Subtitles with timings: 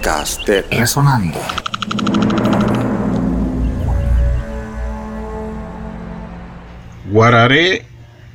[0.00, 1.38] podcast Resonando.
[7.10, 7.84] Guararé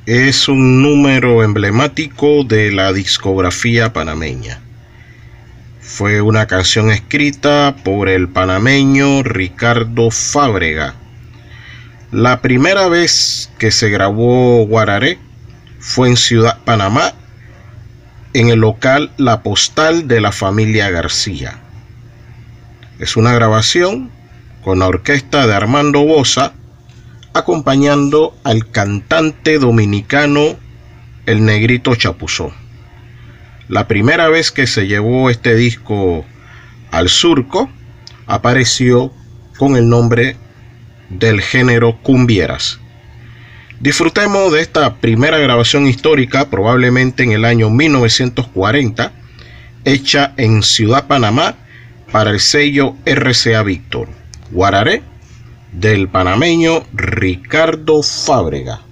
[0.06, 4.60] es un número emblemático de la discografía panameña.
[5.80, 10.94] Fue una canción escrita por el panameño Ricardo Fábrega.
[12.12, 15.18] La primera vez que se grabó Guararé
[15.80, 17.12] fue en Ciudad Panamá,
[18.36, 21.58] en el local La Postal de la familia García.
[22.98, 24.10] Es una grabación
[24.62, 26.52] con la orquesta de Armando Bosa,
[27.32, 30.54] acompañando al cantante dominicano
[31.24, 32.52] El Negrito Chapuzó.
[33.68, 36.26] La primera vez que se llevó este disco
[36.90, 37.70] al surco,
[38.26, 39.14] apareció
[39.56, 40.36] con el nombre
[41.08, 42.80] del género cumbieras.
[43.80, 49.12] Disfrutemos de esta primera grabación histórica, probablemente en el año 1940,
[49.84, 51.56] hecha en Ciudad Panamá
[52.10, 54.08] para el sello RCA Víctor.
[54.50, 55.02] Guararé
[55.72, 58.85] del panameño Ricardo Fábrega.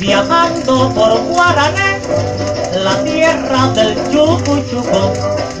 [0.00, 2.00] Viajando por Guarané,
[2.82, 5.12] la tierra del Chucuchuco.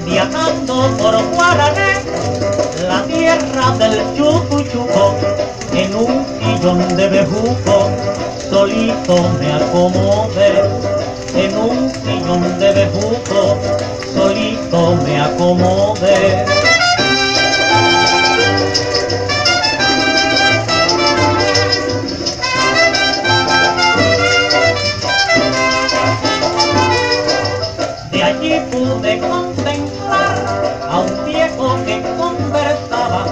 [0.06, 2.00] Viajando por Guarané,
[2.88, 5.14] la tierra del Chucuchuco.
[5.74, 7.90] En un sillón de bejuco,
[8.48, 10.62] solito me acomodé.
[11.34, 13.58] En un sillón de bejuco,
[14.14, 16.59] solito me acomodé.
[28.40, 33.26] Allí pude contemplar a un viejo que conversaba.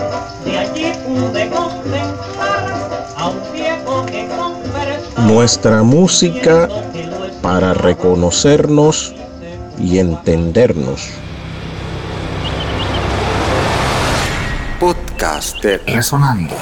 [0.44, 2.66] De allí pude contemplar
[3.16, 5.26] a un viejo que conversaba.
[5.26, 6.68] Nuestra música
[7.42, 9.14] para reconocernos
[9.78, 11.08] y entendernos.
[14.78, 16.54] Podcast de Resonando.